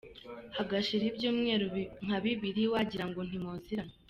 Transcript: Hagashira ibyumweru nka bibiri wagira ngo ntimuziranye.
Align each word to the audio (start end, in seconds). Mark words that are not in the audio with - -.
Hagashira 0.57 1.03
ibyumweru 1.11 1.65
nka 2.05 2.17
bibiri 2.23 2.63
wagira 2.73 3.05
ngo 3.09 3.19
ntimuziranye. 3.27 3.93